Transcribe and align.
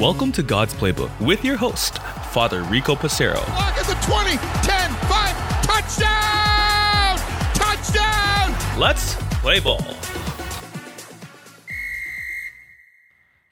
Welcome 0.00 0.32
to 0.32 0.42
God's 0.42 0.74
Playbook 0.74 1.20
with 1.20 1.44
your 1.44 1.56
host, 1.56 1.98
Father 2.32 2.64
Rico 2.64 2.96
Passero. 2.96 3.36
Lock 3.50 3.78
at 3.78 3.86
the 3.86 3.94
20, 4.04 4.30
10, 4.30 4.90
5, 4.90 5.62
touchdown! 5.62 7.18
Touchdown! 7.54 8.80
Let's 8.80 9.14
play 9.40 9.60
ball. 9.60 9.80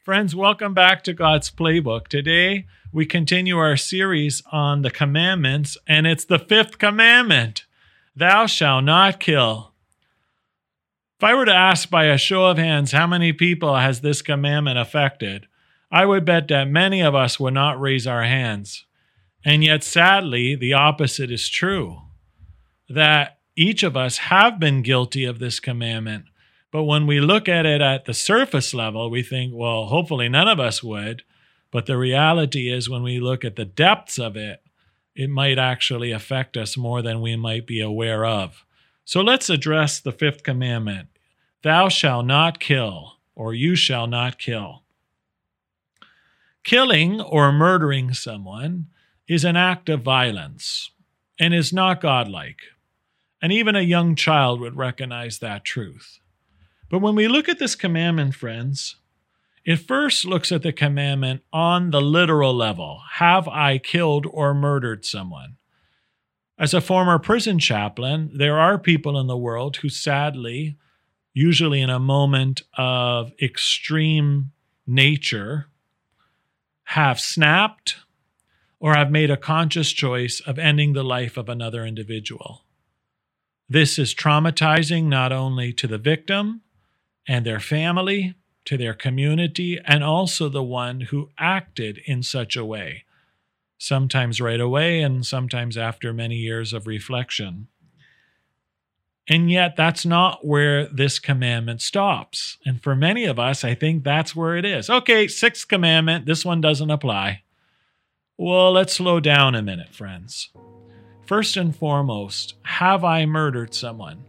Friends, 0.03 0.35
welcome 0.35 0.75
back 0.75 1.05
to 1.05 1.12
God's 1.12 1.53
Playbook. 1.53 2.09
Today, 2.09 2.67
we 2.93 3.07
continue 3.07 3.59
our 3.59 3.77
series 3.77 4.43
on 4.51 4.83
the 4.83 4.91
commandments, 4.91 5.79
and 5.87 6.09
it's 6.09 6.25
the 6.25 6.41
fifth 6.41 6.79
commandment 6.79 7.65
Thou 8.17 8.46
shalt 8.46 8.85
not 8.85 9.21
kill. 9.21 9.73
If 11.25 11.29
I 11.30 11.34
were 11.36 11.46
to 11.46 11.54
ask 11.54 11.88
by 11.88 12.04
a 12.04 12.18
show 12.18 12.45
of 12.45 12.59
hands 12.59 12.93
how 12.93 13.07
many 13.07 13.32
people 13.32 13.77
has 13.77 14.02
this 14.02 14.21
commandment 14.21 14.79
affected, 14.79 15.46
I 15.90 16.04
would 16.04 16.26
bet 16.26 16.49
that 16.49 16.68
many 16.68 17.00
of 17.00 17.14
us 17.14 17.40
would 17.40 17.54
not 17.54 17.80
raise 17.80 18.07
our 18.07 18.25
hands. 18.25 18.85
And 19.43 19.64
yet, 19.64 19.82
sadly, 19.82 20.54
the 20.54 20.75
opposite 20.75 21.30
is 21.30 21.49
true 21.49 22.02
that 22.90 23.39
each 23.57 23.82
of 23.82 23.96
us 23.96 24.18
have 24.18 24.61
been 24.61 24.82
guilty 24.82 25.25
of 25.25 25.39
this 25.39 25.61
commandment. 25.61 26.26
But 26.71 26.85
when 26.85 27.07
we 27.07 27.22
look 27.22 27.49
at 27.49 27.64
it 27.64 27.80
at 27.80 28.04
the 28.04 28.13
surface 28.13 28.75
level, 28.75 29.08
we 29.08 29.22
think, 29.22 29.54
well, 29.54 29.86
hopefully 29.86 30.29
none 30.29 30.46
of 30.46 30.61
us 30.61 30.82
would. 30.82 31.22
But 31.71 31.86
the 31.86 31.96
reality 31.96 32.70
is, 32.70 32.91
when 32.91 33.02
we 33.02 33.19
look 33.19 33.47
at 33.47 33.56
the 33.56 33.64
depths 33.64 34.19
of 34.19 34.36
it, 34.36 34.61
it 35.16 35.30
might 35.30 35.58
actually 35.58 36.11
affect 36.11 36.58
us 36.58 36.77
more 36.77 37.00
than 37.00 37.22
we 37.22 37.34
might 37.34 37.66
be 37.66 37.80
aware 37.80 38.27
of. 38.27 38.66
So 39.06 39.22
let's 39.22 39.48
address 39.48 40.00
the 40.00 40.12
fifth 40.12 40.42
commandment 40.42 41.08
Thou 41.64 41.89
shalt 41.89 42.27
not 42.27 42.61
kill, 42.61 43.14
or 43.34 43.55
you 43.55 43.75
shall 43.75 44.06
not 44.06 44.39
kill. 44.39 44.83
Killing 46.62 47.22
or 47.22 47.52
murdering 47.52 48.12
someone 48.12 48.88
is 49.27 49.44
an 49.44 49.56
act 49.56 49.88
of 49.88 50.03
violence 50.03 50.91
and 51.41 51.55
is 51.55 51.72
not 51.72 52.03
godlike. 52.03 52.61
And 53.41 53.50
even 53.50 53.75
a 53.75 53.80
young 53.80 54.14
child 54.14 54.61
would 54.61 54.77
recognize 54.77 55.38
that 55.38 55.64
truth. 55.64 56.20
But 56.91 56.98
when 56.98 57.14
we 57.14 57.28
look 57.28 57.48
at 57.48 57.58
this 57.58 57.75
commandment, 57.75 58.34
friends, 58.34 58.97
it 59.64 59.77
first 59.77 60.27
looks 60.27 60.53
at 60.53 60.62
the 60.62 60.72
commandment 60.72 61.44
on 61.50 61.92
the 61.92 62.03
literal 62.03 62.55
level 62.55 63.00
Have 63.12 63.48
I 63.48 63.78
killed 63.78 64.27
or 64.31 64.53
murdered 64.53 65.06
someone? 65.06 65.56
As 66.58 66.75
a 66.75 66.83
former 66.83 67.19
prison 67.19 67.58
chaplain, 67.58 68.33
there 68.34 68.58
are 68.58 68.78
people 68.78 69.19
in 69.19 69.28
the 69.28 69.38
world 69.38 69.77
who 69.77 69.88
sadly, 69.88 70.77
usually 71.34 71.82
in 71.82 71.90
a 71.90 71.98
moment 71.98 72.62
of 72.78 73.32
extreme 73.42 74.52
nature, 74.86 75.66
have 76.84 77.18
snapped 77.18 77.96
or 78.78 78.94
have 78.94 79.10
made 79.10 79.30
a 79.30 79.36
conscious 79.36 79.91
choice 79.92 80.41
of 80.41 80.58
ending 80.58 80.92
the 80.92 81.02
life 81.02 81.36
of 81.36 81.48
another 81.48 81.84
individual. 81.84 82.62
This 83.68 83.98
is 83.98 84.14
traumatizing 84.14 85.04
not 85.04 85.32
only 85.32 85.72
to 85.72 85.86
the 85.86 85.98
victim 85.98 86.60
and 87.26 87.44
their 87.44 87.60
family, 87.60 88.34
to 88.66 88.76
their 88.76 88.94
community, 88.94 89.80
and 89.84 90.04
also 90.04 90.48
the 90.48 90.62
one 90.62 91.02
who 91.02 91.30
acted 91.38 91.98
in 92.04 92.22
such 92.22 92.56
a 92.56 92.64
way, 92.64 93.04
sometimes 93.78 94.41
right 94.41 94.60
away 94.60 95.00
and 95.00 95.24
sometimes 95.24 95.76
after 95.76 96.12
many 96.12 96.36
years 96.36 96.72
of 96.72 96.86
reflection. 96.86 97.69
And 99.28 99.50
yet, 99.50 99.75
that's 99.77 100.05
not 100.05 100.47
where 100.47 100.86
this 100.86 101.19
commandment 101.19 101.80
stops. 101.80 102.58
And 102.67 102.83
for 102.83 102.94
many 102.94 103.25
of 103.25 103.39
us, 103.39 103.64
I 103.64 103.75
think 103.75 104.05
that's 104.05 104.36
where 104.36 104.56
it 104.56 104.66
is. 104.66 104.91
Okay, 104.91 105.28
sixth 105.28 105.66
commandment, 105.66 106.27
this 106.27 106.44
one 106.44 106.61
doesn't 106.61 106.91
apply. 106.91 107.42
Well, 108.36 108.72
let's 108.72 108.94
slow 108.94 109.20
down 109.20 109.55
a 109.55 109.62
minute, 109.62 109.94
friends. 109.94 110.50
First 111.26 111.56
and 111.56 111.75
foremost, 111.75 112.54
have 112.65 113.03
I 113.03 113.25
murdered 113.25 113.75
someone? 113.75 114.25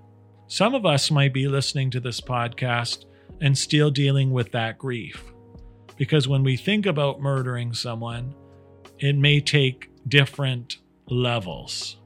Some 0.48 0.74
of 0.74 0.86
us 0.86 1.12
might 1.12 1.34
be 1.34 1.48
listening 1.48 1.90
to 1.90 2.00
this 2.00 2.22
podcast 2.22 3.06
and 3.42 3.58
still 3.58 3.92
dealing 3.92 4.32
with 4.32 4.52
that 4.52 4.78
grief. 4.78 5.24
Because 5.98 6.28
when 6.28 6.44
we 6.44 6.56
think 6.56 6.86
about 6.86 7.20
murdering 7.20 7.74
someone, 7.74 8.34
it 9.00 9.18
may 9.18 9.42
take 9.42 9.90
different 10.08 10.78
levels. 11.10 11.98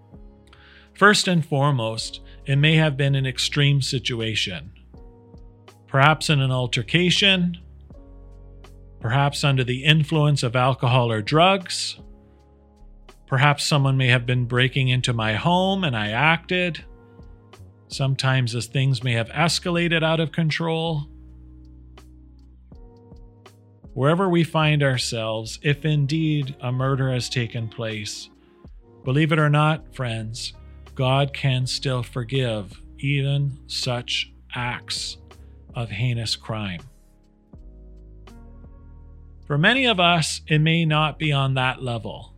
First 0.94 1.28
and 1.28 1.46
foremost, 1.46 2.22
it 2.50 2.58
may 2.58 2.74
have 2.74 2.98
been 2.98 3.14
an 3.14 3.28
extreme 3.28 3.80
situation. 3.80 4.72
Perhaps 5.86 6.32
in 6.32 6.42
an 6.42 6.50
altercation, 6.50 7.56
perhaps 9.00 9.44
under 9.44 9.64
the 9.64 9.84
influence 9.84 10.42
of 10.42 10.56
alcohol 10.56 11.12
or 11.12 11.22
drugs. 11.22 12.00
Perhaps 13.28 13.66
someone 13.66 13.98
may 13.98 14.08
have 14.08 14.26
been 14.26 14.46
breaking 14.46 14.88
into 14.88 15.14
my 15.14 15.36
home 15.36 15.84
and 15.84 15.96
I 15.96 16.10
acted. 16.10 16.84
Sometimes 17.88 18.56
as 18.56 18.66
things 18.66 19.04
may 19.04 19.14
have 19.14 19.30
escalated 19.30 20.04
out 20.04 20.20
of 20.20 20.32
control. 20.32 21.08
Wherever 23.94 24.28
we 24.28 24.44
find 24.44 24.82
ourselves, 24.82 25.60
if 25.62 25.86
indeed 25.86 26.56
a 26.62 26.72
murder 26.72 27.12
has 27.12 27.30
taken 27.30 27.68
place, 27.68 28.28
believe 29.04 29.32
it 29.32 29.38
or 29.38 29.52
not, 29.52 29.94
friends, 29.94 30.54
God 31.00 31.32
can 31.34 31.66
still 31.66 32.04
forgive 32.04 32.82
even 32.98 33.58
such 33.68 34.34
acts 34.54 35.16
of 35.74 35.90
heinous 35.90 36.36
crime. 36.36 36.82
For 39.48 39.58
many 39.58 39.86
of 39.86 40.02
us, 40.02 40.42
it 40.48 40.60
may 40.60 40.84
not 40.84 41.18
be 41.18 41.32
on 41.32 41.54
that 41.54 41.82
level. 41.82 42.34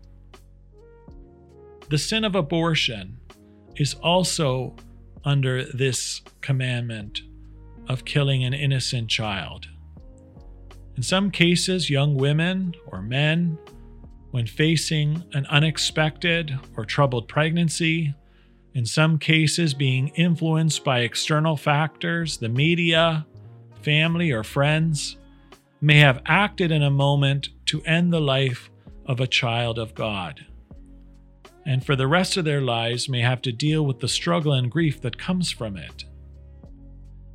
The 1.90 1.98
sin 1.98 2.24
of 2.24 2.36
abortion 2.36 3.18
is 3.78 3.96
also 3.96 4.76
under 5.26 5.64
this 5.64 6.22
commandment 6.42 7.24
of 7.90 8.06
killing 8.06 8.44
an 8.44 8.54
innocent 8.54 9.10
child. 9.10 9.68
In 10.96 11.02
some 11.02 11.32
cases, 11.32 11.90
young 11.90 12.14
women 12.14 12.76
or 12.86 13.02
men, 13.02 13.58
when 14.30 14.46
facing 14.46 15.24
an 15.34 15.48
unexpected 15.48 16.60
or 16.78 16.86
troubled 16.86 17.28
pregnancy, 17.28 18.14
in 18.74 18.86
some 18.86 19.18
cases 19.18 19.74
being 19.74 20.10
influenced 20.10 20.84
by 20.84 21.00
external 21.00 21.58
factors, 21.58 22.38
the 22.38 22.50
media, 22.50 23.26
family, 23.82 24.32
or 24.32 24.44
friends, 24.44 25.18
may 25.82 25.98
have 25.98 26.22
acted 26.26 26.72
in 26.72 26.84
a 26.84 26.92
moment 26.92 27.50
to 27.66 27.82
end 27.84 28.14
the 28.14 28.22
life 28.22 28.70
of 29.06 29.20
a 29.20 29.28
child 29.28 29.78
of 29.78 29.96
God. 29.96 30.46
And 31.66 31.86
for 31.86 31.96
the 31.96 32.08
rest 32.08 32.38
of 32.38 32.46
their 32.46 32.62
lives, 32.62 33.10
may 33.10 33.22
have 33.22 33.42
to 33.44 33.52
deal 33.52 33.86
with 33.86 34.00
the 34.00 34.08
struggle 34.08 34.54
and 34.54 34.72
grief 34.72 35.02
that 35.02 35.18
comes 35.18 35.52
from 35.52 35.78
it. 35.78 36.06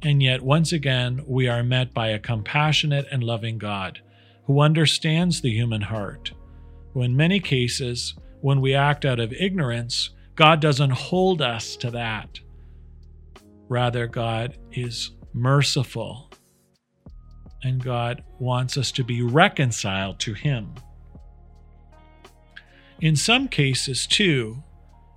And 0.03 0.23
yet, 0.23 0.43
once 0.43 0.73
again, 0.73 1.23
we 1.27 1.49
are 1.49 1.63
met 1.63 1.93
by 1.93 2.09
a 2.09 2.19
compassionate 2.19 3.07
and 3.11 3.23
loving 3.23 3.59
God 3.59 4.01
who 4.45 4.61
understands 4.61 5.41
the 5.41 5.51
human 5.51 5.83
heart. 5.83 6.33
Who, 6.95 7.03
in 7.03 7.17
many 7.17 7.41
cases, 7.41 8.15
when 8.41 8.61
we 8.61 8.75
act 8.75 9.05
out 9.05 9.21
of 9.21 9.33
ignorance, 9.33 10.11
God 10.37 10.61
doesn't 10.61 10.91
hold 10.91 11.43
us 11.43 11.77
to 11.77 11.91
that. 11.93 12.39
Rather, 13.69 14.07
God 14.07 14.57
is 14.71 15.11
merciful 15.33 16.31
and 17.63 17.83
God 17.83 18.23
wants 18.39 18.77
us 18.77 18.93
to 18.93 19.03
be 19.03 19.23
reconciled 19.23 20.21
to 20.21 20.35
Him. 20.35 20.75
In 23.01 23.17
some 23.17 23.49
cases, 23.49 24.07
too, 24.07 24.63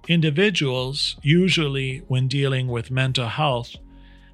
individuals, 0.07 1.17
usually 1.21 1.99
when 2.07 2.27
dealing 2.27 2.67
with 2.67 2.89
mental 2.89 3.27
health, 3.27 3.75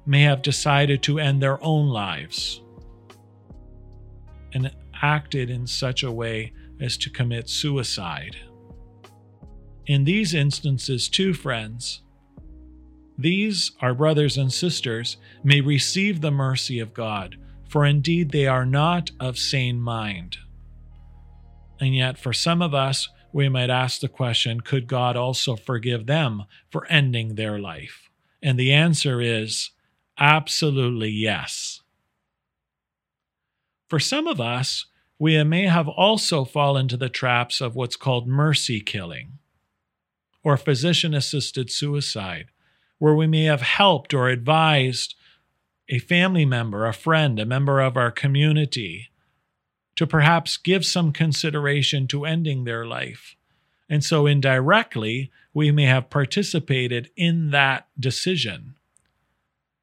may 0.06 0.22
have 0.22 0.40
decided 0.40 1.02
to 1.02 1.18
end 1.18 1.42
their 1.42 1.62
own 1.62 1.88
lives 1.88 2.62
and 4.54 4.70
acted 5.02 5.50
in 5.50 5.66
such 5.66 6.02
a 6.02 6.10
way 6.10 6.52
as 6.80 6.96
to 6.96 7.10
commit 7.10 7.48
suicide. 7.48 8.36
In 9.86 10.04
these 10.04 10.34
instances, 10.34 11.08
too, 11.08 11.32
friends, 11.32 12.02
these, 13.16 13.72
our 13.80 13.94
brothers 13.94 14.36
and 14.36 14.52
sisters, 14.52 15.16
may 15.44 15.60
receive 15.60 16.20
the 16.20 16.32
mercy 16.32 16.80
of 16.80 16.92
God, 16.92 17.36
for 17.68 17.86
indeed 17.86 18.30
they 18.30 18.46
are 18.46 18.66
not 18.66 19.12
of 19.20 19.38
sane 19.38 19.80
mind. 19.80 20.38
And 21.80 21.94
yet, 21.94 22.18
for 22.18 22.32
some 22.32 22.62
of 22.62 22.74
us, 22.74 23.08
we 23.32 23.48
might 23.48 23.70
ask 23.70 24.00
the 24.00 24.08
question 24.08 24.60
could 24.60 24.86
God 24.86 25.16
also 25.16 25.56
forgive 25.56 26.06
them 26.06 26.44
for 26.70 26.86
ending 26.86 27.34
their 27.34 27.58
life? 27.58 28.10
And 28.42 28.58
the 28.58 28.72
answer 28.72 29.20
is 29.20 29.70
Absolutely 30.18 31.10
yes. 31.10 31.82
For 33.88 34.00
some 34.00 34.26
of 34.26 34.40
us, 34.40 34.86
we 35.18 35.42
may 35.44 35.66
have 35.66 35.88
also 35.88 36.44
fallen 36.44 36.82
into 36.82 36.96
the 36.96 37.10
traps 37.10 37.60
of 37.60 37.76
what's 37.76 37.96
called 37.96 38.26
mercy 38.26 38.80
killing 38.80 39.38
or 40.46 40.56
physician 40.56 41.12
assisted 41.12 41.68
suicide, 41.68 42.46
where 42.98 43.16
we 43.16 43.26
may 43.26 43.42
have 43.42 43.62
helped 43.62 44.14
or 44.14 44.28
advised 44.28 45.16
a 45.88 45.98
family 45.98 46.44
member, 46.44 46.86
a 46.86 46.92
friend, 46.92 47.40
a 47.40 47.44
member 47.44 47.80
of 47.80 47.96
our 47.96 48.12
community, 48.12 49.10
to 49.96 50.06
perhaps 50.06 50.56
give 50.56 50.86
some 50.86 51.12
consideration 51.12 52.06
to 52.06 52.24
ending 52.24 52.62
their 52.62 52.86
life. 52.86 53.34
And 53.88 54.04
so 54.04 54.24
indirectly, 54.26 55.32
we 55.52 55.72
may 55.72 55.86
have 55.86 56.10
participated 56.10 57.10
in 57.16 57.50
that 57.50 57.88
decision. 57.98 58.76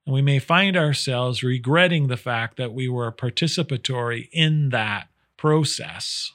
And 0.05 0.15
we 0.15 0.21
may 0.21 0.39
find 0.39 0.77
ourselves 0.77 1.43
regretting 1.43 2.07
the 2.07 2.15
fact 2.15 2.55
that 2.55 2.71
we 2.71 2.87
were 2.87 3.11
participatory 3.11 4.29
in 4.31 4.69
that 4.69 5.09
process. 5.35 6.31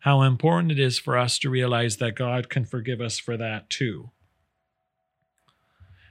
How 0.00 0.22
important 0.22 0.72
it 0.72 0.78
is 0.78 0.98
for 0.98 1.18
us 1.18 1.38
to 1.40 1.50
realize 1.50 1.96
that 1.96 2.14
God 2.14 2.48
can 2.48 2.64
forgive 2.64 3.00
us 3.00 3.18
for 3.18 3.36
that 3.36 3.68
too. 3.68 4.10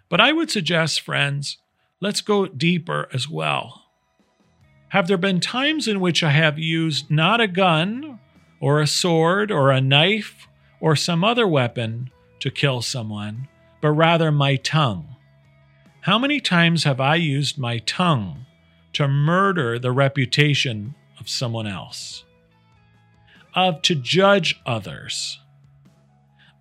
But 0.09 0.19
I 0.21 0.33
would 0.33 0.51
suggest, 0.51 1.01
friends, 1.01 1.57
let's 2.01 2.21
go 2.21 2.47
deeper 2.47 3.07
as 3.13 3.29
well. 3.29 3.83
Have 4.89 5.07
there 5.07 5.17
been 5.17 5.39
times 5.39 5.87
in 5.87 5.99
which 5.99 6.23
I 6.23 6.31
have 6.31 6.59
used 6.59 7.11
not 7.11 7.41
a 7.41 7.47
gun 7.47 8.19
or 8.59 8.81
a 8.81 8.87
sword 8.87 9.51
or 9.51 9.71
a 9.71 9.81
knife 9.81 10.47
or 10.79 10.95
some 10.95 11.23
other 11.23 11.47
weapon 11.47 12.09
to 12.39 12.51
kill 12.51 12.81
someone, 12.81 13.47
but 13.81 13.91
rather 13.91 14.31
my 14.31 14.55
tongue? 14.57 15.15
How 16.01 16.17
many 16.17 16.39
times 16.39 16.85
have 16.85 17.01
I 17.01 17.15
used 17.15 17.57
my 17.57 17.79
tongue 17.79 18.45
to 18.93 19.07
murder 19.07 19.77
the 19.77 19.91
reputation 19.91 20.95
of 21.19 21.27
someone 21.27 21.67
else? 21.67 22.23
Of 23.57 23.81
to 23.81 23.95
judge 23.95 24.61
others? 24.67 25.39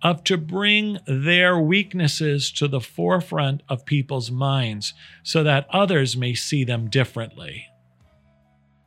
Of 0.01 0.23
to 0.23 0.35
bring 0.35 0.97
their 1.05 1.59
weaknesses 1.59 2.51
to 2.53 2.67
the 2.67 2.81
forefront 2.81 3.61
of 3.69 3.85
people's 3.85 4.31
minds 4.31 4.95
so 5.21 5.43
that 5.43 5.67
others 5.69 6.17
may 6.17 6.33
see 6.33 6.63
them 6.63 6.89
differently? 6.89 7.67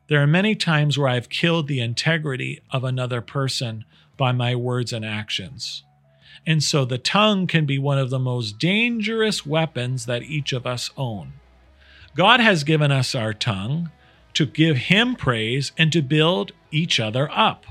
There 0.08 0.20
are 0.20 0.26
many 0.26 0.56
times 0.56 0.98
where 0.98 1.06
I've 1.06 1.28
killed 1.28 1.68
the 1.68 1.78
integrity 1.78 2.60
of 2.72 2.82
another 2.82 3.20
person 3.20 3.84
by 4.16 4.32
my 4.32 4.56
words 4.56 4.92
and 4.92 5.04
actions. 5.04 5.84
And 6.44 6.64
so 6.64 6.84
the 6.84 6.98
tongue 6.98 7.46
can 7.46 7.64
be 7.64 7.78
one 7.78 7.98
of 7.98 8.10
the 8.10 8.18
most 8.18 8.58
dangerous 8.58 9.46
weapons 9.46 10.06
that 10.06 10.24
each 10.24 10.52
of 10.52 10.66
us 10.66 10.90
own. 10.96 11.34
God 12.16 12.40
has 12.40 12.64
given 12.64 12.90
us 12.90 13.14
our 13.14 13.32
tongue 13.32 13.92
to 14.34 14.46
give 14.46 14.76
Him 14.76 15.14
praise 15.14 15.70
and 15.78 15.92
to 15.92 16.02
build 16.02 16.50
each 16.72 16.98
other 16.98 17.30
up. 17.30 17.66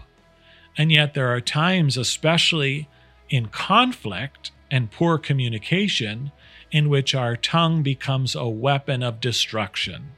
And 0.77 0.92
yet, 0.92 1.13
there 1.13 1.33
are 1.33 1.42
times, 1.42 1.98
especially 1.98 2.88
in 3.30 3.48
conflict 3.48 4.51
and 4.71 4.92
poor 4.92 5.18
communication, 5.18 6.31
in 6.71 6.89
which 6.89 7.16
our 7.16 7.36
tongue 7.36 7.83
becomes 7.83 8.36
a 8.36 8.48
weapon 8.48 9.04
of 9.04 9.19
destruction. 9.19 10.12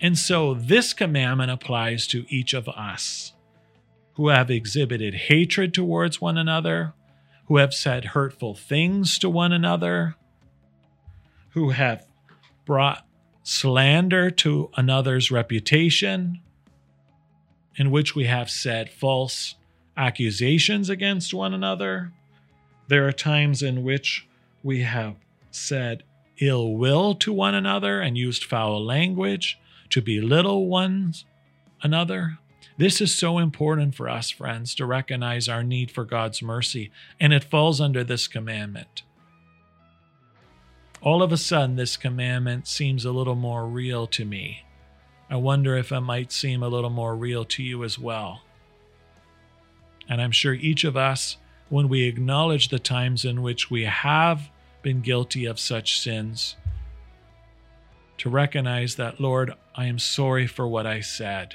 And 0.00 0.16
so 0.16 0.54
this 0.54 0.92
commandment 0.92 1.50
applies 1.50 2.06
to 2.08 2.24
each 2.28 2.54
of 2.54 2.68
us 2.68 3.32
who 4.14 4.28
have 4.28 4.50
exhibited 4.50 5.14
hatred 5.14 5.72
towards 5.72 6.20
one 6.20 6.38
another, 6.38 6.92
who 7.46 7.56
have 7.58 7.72
said 7.72 8.06
hurtful 8.06 8.54
things 8.54 9.18
to 9.18 9.30
one 9.30 9.52
another, 9.52 10.16
who 11.50 11.70
have 11.70 12.04
brought 12.64 13.06
slander 13.42 14.30
to 14.30 14.70
another's 14.76 15.30
reputation, 15.30 16.40
in 17.78 17.90
which 17.90 18.14
we 18.14 18.24
have 18.24 18.50
said 18.50 18.90
false 18.90 19.54
accusations 19.96 20.90
against 20.90 21.32
one 21.32 21.54
another. 21.54 22.12
There 22.88 23.06
are 23.06 23.12
times 23.12 23.62
in 23.62 23.84
which 23.84 24.26
we 24.62 24.82
have 24.82 25.14
said 25.50 26.02
ill 26.40 26.74
will 26.74 27.14
to 27.14 27.32
one 27.32 27.54
another 27.54 28.00
and 28.00 28.18
used 28.18 28.44
foul 28.44 28.84
language 28.84 29.58
to 29.90 30.02
belittle 30.02 30.66
one 30.66 31.14
another. 31.82 32.38
This 32.76 33.00
is 33.00 33.14
so 33.14 33.38
important 33.38 33.94
for 33.94 34.08
us, 34.08 34.30
friends, 34.30 34.74
to 34.76 34.86
recognize 34.86 35.48
our 35.48 35.64
need 35.64 35.90
for 35.90 36.04
God's 36.04 36.42
mercy, 36.42 36.92
and 37.18 37.32
it 37.32 37.42
falls 37.42 37.80
under 37.80 38.04
this 38.04 38.28
commandment. 38.28 39.02
All 41.02 41.22
of 41.22 41.32
a 41.32 41.36
sudden, 41.36 41.76
this 41.76 41.96
commandment 41.96 42.68
seems 42.68 43.04
a 43.04 43.12
little 43.12 43.34
more 43.34 43.66
real 43.66 44.06
to 44.08 44.24
me. 44.24 44.64
I 45.30 45.36
wonder 45.36 45.76
if 45.76 45.92
it 45.92 46.00
might 46.00 46.32
seem 46.32 46.62
a 46.62 46.68
little 46.68 46.90
more 46.90 47.14
real 47.14 47.44
to 47.44 47.62
you 47.62 47.84
as 47.84 47.98
well. 47.98 48.42
And 50.08 50.22
I'm 50.22 50.32
sure 50.32 50.54
each 50.54 50.84
of 50.84 50.96
us, 50.96 51.36
when 51.68 51.88
we 51.88 52.04
acknowledge 52.04 52.68
the 52.68 52.78
times 52.78 53.24
in 53.26 53.42
which 53.42 53.70
we 53.70 53.84
have 53.84 54.48
been 54.80 55.00
guilty 55.00 55.44
of 55.44 55.60
such 55.60 56.00
sins, 56.00 56.56
to 58.16 58.30
recognize 58.30 58.96
that, 58.96 59.20
Lord, 59.20 59.52
I 59.74 59.84
am 59.84 59.98
sorry 59.98 60.46
for 60.46 60.66
what 60.66 60.86
I 60.86 61.00
said. 61.00 61.54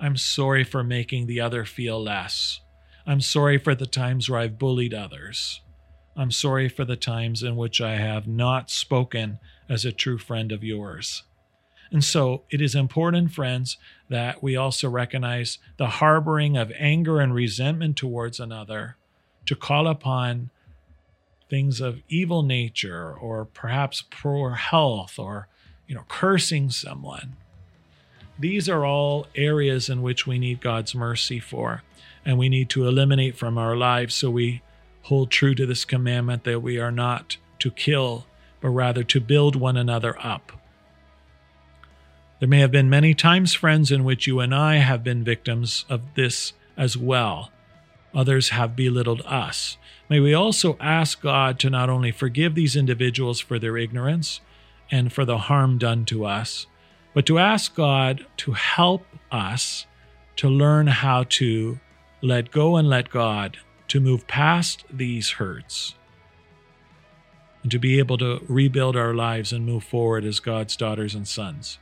I'm 0.00 0.16
sorry 0.16 0.64
for 0.64 0.84
making 0.84 1.26
the 1.26 1.40
other 1.40 1.64
feel 1.64 2.02
less. 2.02 2.60
I'm 3.04 3.20
sorry 3.20 3.58
for 3.58 3.74
the 3.74 3.86
times 3.86 4.30
where 4.30 4.40
I've 4.40 4.58
bullied 4.58 4.94
others. 4.94 5.60
I'm 6.16 6.30
sorry 6.30 6.68
for 6.68 6.84
the 6.84 6.96
times 6.96 7.42
in 7.42 7.56
which 7.56 7.80
I 7.80 7.96
have 7.96 8.28
not 8.28 8.70
spoken 8.70 9.38
as 9.68 9.84
a 9.84 9.92
true 9.92 10.18
friend 10.18 10.52
of 10.52 10.62
yours. 10.62 11.24
And 11.92 12.02
so 12.02 12.42
it 12.50 12.60
is 12.60 12.74
important, 12.74 13.32
friends, 13.32 13.76
that 14.08 14.42
we 14.42 14.56
also 14.56 14.88
recognize 14.88 15.58
the 15.76 15.88
harboring 15.88 16.56
of 16.56 16.72
anger 16.76 17.20
and 17.20 17.34
resentment 17.34 17.96
towards 17.96 18.40
another, 18.40 18.96
to 19.46 19.54
call 19.54 19.86
upon 19.86 20.50
things 21.50 21.80
of 21.80 22.00
evil 22.08 22.42
nature 22.42 23.12
or 23.12 23.44
perhaps 23.44 24.02
poor 24.10 24.54
health 24.54 25.18
or 25.18 25.48
you 25.86 25.94
know, 25.94 26.04
cursing 26.08 26.70
someone. 26.70 27.36
These 28.38 28.66
are 28.66 28.86
all 28.86 29.26
areas 29.34 29.90
in 29.90 30.00
which 30.00 30.26
we 30.26 30.38
need 30.38 30.62
God's 30.62 30.94
mercy 30.94 31.38
for, 31.38 31.82
and 32.24 32.38
we 32.38 32.48
need 32.48 32.70
to 32.70 32.88
eliminate 32.88 33.36
from 33.36 33.58
our 33.58 33.76
lives 33.76 34.14
so 34.14 34.30
we 34.30 34.62
hold 35.02 35.30
true 35.30 35.54
to 35.54 35.66
this 35.66 35.84
commandment 35.84 36.44
that 36.44 36.62
we 36.62 36.78
are 36.78 36.90
not 36.90 37.36
to 37.58 37.70
kill, 37.70 38.26
but 38.62 38.70
rather 38.70 39.04
to 39.04 39.20
build 39.20 39.54
one 39.54 39.76
another 39.76 40.16
up. 40.24 40.61
There 42.42 42.48
may 42.48 42.58
have 42.58 42.72
been 42.72 42.90
many 42.90 43.14
times, 43.14 43.54
friends, 43.54 43.92
in 43.92 44.02
which 44.02 44.26
you 44.26 44.40
and 44.40 44.52
I 44.52 44.78
have 44.78 45.04
been 45.04 45.22
victims 45.22 45.84
of 45.88 46.14
this 46.16 46.54
as 46.76 46.96
well. 46.96 47.52
Others 48.12 48.48
have 48.48 48.74
belittled 48.74 49.22
us. 49.24 49.76
May 50.08 50.18
we 50.18 50.34
also 50.34 50.76
ask 50.80 51.22
God 51.22 51.60
to 51.60 51.70
not 51.70 51.88
only 51.88 52.10
forgive 52.10 52.56
these 52.56 52.74
individuals 52.74 53.38
for 53.38 53.60
their 53.60 53.76
ignorance, 53.76 54.40
and 54.90 55.12
for 55.12 55.24
the 55.24 55.38
harm 55.38 55.78
done 55.78 56.04
to 56.06 56.24
us, 56.24 56.66
but 57.14 57.26
to 57.26 57.38
ask 57.38 57.76
God 57.76 58.26
to 58.38 58.54
help 58.54 59.06
us 59.30 59.86
to 60.34 60.48
learn 60.48 60.88
how 60.88 61.22
to 61.28 61.78
let 62.22 62.50
go 62.50 62.74
and 62.74 62.88
let 62.88 63.08
God, 63.08 63.58
to 63.86 64.00
move 64.00 64.26
past 64.26 64.84
these 64.92 65.30
hurts, 65.30 65.94
and 67.62 67.70
to 67.70 67.78
be 67.78 68.00
able 68.00 68.18
to 68.18 68.44
rebuild 68.48 68.96
our 68.96 69.14
lives 69.14 69.52
and 69.52 69.64
move 69.64 69.84
forward 69.84 70.24
as 70.24 70.40
God's 70.40 70.74
daughters 70.74 71.14
and 71.14 71.28
sons. 71.28 71.78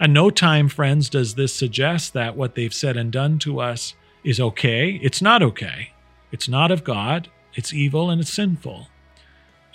At 0.00 0.08
no 0.08 0.30
time, 0.30 0.70
friends, 0.70 1.10
does 1.10 1.34
this 1.34 1.54
suggest 1.54 2.14
that 2.14 2.34
what 2.34 2.54
they've 2.54 2.72
said 2.72 2.96
and 2.96 3.12
done 3.12 3.38
to 3.40 3.60
us 3.60 3.94
is 4.24 4.40
okay. 4.40 4.98
It's 5.02 5.20
not 5.20 5.42
okay. 5.42 5.92
It's 6.32 6.48
not 6.48 6.70
of 6.70 6.84
God. 6.84 7.28
It's 7.54 7.74
evil 7.74 8.08
and 8.08 8.18
it's 8.18 8.32
sinful. 8.32 8.88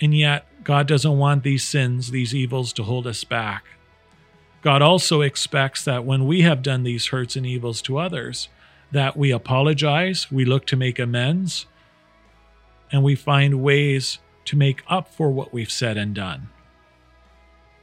And 0.00 0.12
yet, 0.12 0.44
God 0.64 0.88
doesn't 0.88 1.16
want 1.16 1.44
these 1.44 1.62
sins, 1.62 2.10
these 2.10 2.34
evils, 2.34 2.72
to 2.72 2.82
hold 2.82 3.06
us 3.06 3.22
back. 3.22 3.64
God 4.62 4.82
also 4.82 5.20
expects 5.20 5.84
that 5.84 6.04
when 6.04 6.26
we 6.26 6.42
have 6.42 6.60
done 6.60 6.82
these 6.82 7.06
hurts 7.06 7.36
and 7.36 7.46
evils 7.46 7.80
to 7.82 7.98
others, 7.98 8.48
that 8.90 9.16
we 9.16 9.30
apologize, 9.30 10.30
we 10.32 10.44
look 10.44 10.66
to 10.66 10.76
make 10.76 10.98
amends, 10.98 11.66
and 12.90 13.04
we 13.04 13.14
find 13.14 13.62
ways 13.62 14.18
to 14.46 14.56
make 14.56 14.82
up 14.88 15.06
for 15.06 15.30
what 15.30 15.52
we've 15.52 15.70
said 15.70 15.96
and 15.96 16.16
done. 16.16 16.48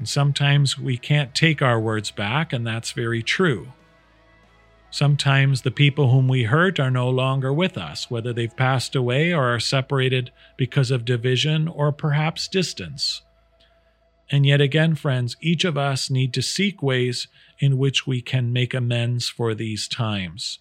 And 0.03 0.09
sometimes 0.09 0.77
we 0.77 0.97
can't 0.97 1.33
take 1.33 1.61
our 1.61 1.79
words 1.79 2.11
back, 2.11 2.51
and 2.51 2.67
that's 2.67 2.91
very 2.91 3.23
true. 3.23 3.71
Sometimes 4.91 5.61
the 5.61 5.71
people 5.71 6.11
whom 6.11 6.27
we 6.27 6.43
hurt 6.43 6.77
are 6.77 6.91
no 6.91 7.09
longer 7.09 7.53
with 7.53 7.77
us, 7.77 8.11
whether 8.11 8.33
they've 8.33 8.57
passed 8.57 8.97
away 8.97 9.31
or 9.31 9.55
are 9.55 9.61
separated 9.61 10.29
because 10.57 10.91
of 10.91 11.05
division 11.05 11.69
or 11.69 11.93
perhaps 11.93 12.49
distance. 12.49 13.21
And 14.29 14.45
yet 14.45 14.59
again, 14.59 14.95
friends, 14.95 15.37
each 15.39 15.63
of 15.63 15.77
us 15.77 16.09
need 16.09 16.33
to 16.33 16.41
seek 16.41 16.83
ways 16.83 17.29
in 17.59 17.77
which 17.77 18.05
we 18.05 18.21
can 18.21 18.51
make 18.51 18.73
amends 18.73 19.29
for 19.29 19.55
these 19.55 19.87
times. 19.87 20.59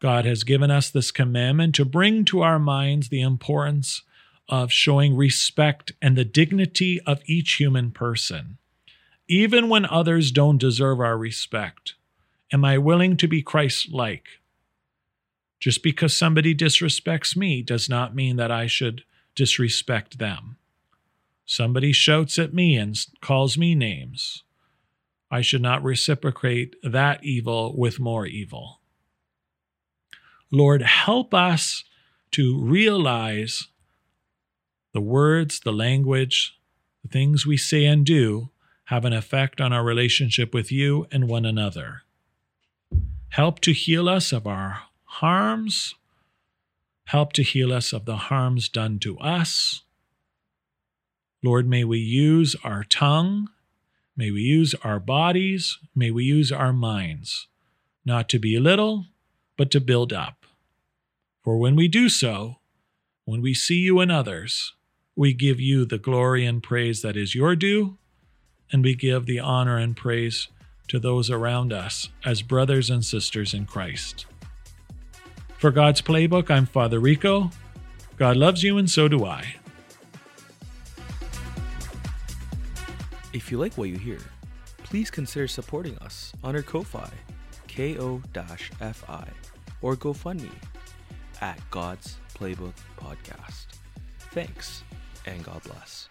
God 0.00 0.24
has 0.24 0.42
given 0.42 0.70
us 0.70 0.88
this 0.88 1.10
commandment 1.10 1.74
to 1.74 1.84
bring 1.84 2.24
to 2.24 2.40
our 2.40 2.58
minds 2.58 3.10
the 3.10 3.20
importance 3.20 4.00
of 4.48 4.72
showing 4.72 5.14
respect 5.14 5.92
and 6.00 6.16
the 6.16 6.24
dignity 6.24 6.98
of 7.06 7.20
each 7.26 7.56
human 7.56 7.90
person, 7.90 8.56
even 9.30 9.68
when 9.68 9.86
others 9.86 10.32
don't 10.32 10.58
deserve 10.58 10.98
our 10.98 11.16
respect. 11.16 11.94
Am 12.52 12.64
I 12.64 12.78
willing 12.78 13.16
to 13.18 13.28
be 13.28 13.42
Christ 13.42 13.92
like? 13.92 14.26
Just 15.60 15.84
because 15.84 16.16
somebody 16.16 16.52
disrespects 16.52 17.36
me 17.36 17.62
does 17.62 17.88
not 17.88 18.12
mean 18.14 18.36
that 18.36 18.50
I 18.50 18.66
should 18.66 19.04
disrespect 19.36 20.18
them. 20.18 20.56
somebody 21.50 21.90
shouts 21.92 22.38
at 22.38 22.54
me 22.54 22.76
and 22.76 22.96
calls 23.20 23.58
me 23.58 23.74
names, 23.74 24.44
I 25.32 25.40
should 25.40 25.62
not 25.62 25.82
reciprocate 25.82 26.76
that 26.84 27.24
evil 27.24 27.76
with 27.76 27.98
more 27.98 28.24
evil. 28.24 28.80
Lord, 30.52 30.82
help 30.82 31.34
us 31.34 31.82
to 32.32 32.56
realize 32.60 33.66
the 34.92 35.00
words, 35.00 35.58
the 35.60 35.72
language, 35.72 36.56
the 37.02 37.08
things 37.08 37.44
we 37.44 37.56
say 37.56 37.84
and 37.84 38.06
do 38.06 38.50
have 38.90 39.04
an 39.04 39.12
effect 39.12 39.60
on 39.60 39.72
our 39.72 39.84
relationship 39.84 40.52
with 40.52 40.72
you 40.72 41.06
and 41.12 41.28
one 41.28 41.44
another. 41.44 42.02
Help 43.28 43.60
to 43.60 43.72
heal 43.72 44.08
us 44.08 44.32
of 44.32 44.48
our 44.48 44.80
harms. 45.04 45.94
Help 47.04 47.32
to 47.32 47.44
heal 47.44 47.72
us 47.72 47.92
of 47.92 48.04
the 48.04 48.16
harms 48.16 48.68
done 48.68 48.98
to 48.98 49.16
us. 49.20 49.82
Lord, 51.40 51.68
may 51.68 51.84
we 51.84 52.00
use 52.00 52.56
our 52.64 52.82
tongue, 52.82 53.48
may 54.16 54.32
we 54.32 54.40
use 54.40 54.74
our 54.82 54.98
bodies, 54.98 55.78
may 55.94 56.10
we 56.10 56.24
use 56.24 56.50
our 56.50 56.72
minds, 56.72 57.46
not 58.04 58.28
to 58.30 58.40
belittle, 58.40 59.06
but 59.56 59.70
to 59.70 59.80
build 59.80 60.12
up. 60.12 60.46
For 61.44 61.56
when 61.58 61.76
we 61.76 61.86
do 61.86 62.08
so, 62.08 62.56
when 63.24 63.40
we 63.40 63.54
see 63.54 63.78
you 63.78 64.00
in 64.00 64.10
others, 64.10 64.74
we 65.14 65.32
give 65.32 65.60
you 65.60 65.84
the 65.84 65.98
glory 65.98 66.44
and 66.44 66.60
praise 66.60 67.02
that 67.02 67.16
is 67.16 67.36
your 67.36 67.54
due, 67.54 67.98
and 68.72 68.82
we 68.82 68.94
give 68.94 69.26
the 69.26 69.40
honor 69.40 69.76
and 69.76 69.96
praise 69.96 70.48
to 70.88 70.98
those 70.98 71.30
around 71.30 71.72
us 71.72 72.08
as 72.24 72.42
brothers 72.42 72.90
and 72.90 73.04
sisters 73.04 73.54
in 73.54 73.66
Christ. 73.66 74.26
For 75.58 75.70
God's 75.70 76.02
Playbook, 76.02 76.50
I'm 76.50 76.66
Father 76.66 76.98
Rico. 76.98 77.50
God 78.16 78.36
loves 78.36 78.62
you, 78.62 78.78
and 78.78 78.90
so 78.90 79.08
do 79.08 79.24
I. 79.24 79.56
If 83.32 83.50
you 83.50 83.58
like 83.58 83.78
what 83.78 83.88
you 83.88 83.96
hear, 83.96 84.18
please 84.82 85.10
consider 85.10 85.46
supporting 85.46 85.96
us 85.98 86.32
on 86.42 86.56
our 86.56 86.62
Ko-Fi, 86.62 87.10
ko-fi, 87.68 89.28
or 89.82 89.96
GoFundMe 89.96 90.50
at 91.40 91.58
God's 91.70 92.16
Playbook 92.34 92.74
Podcast. 92.98 93.66
Thanks, 94.32 94.82
and 95.26 95.44
God 95.44 95.62
bless. 95.62 96.08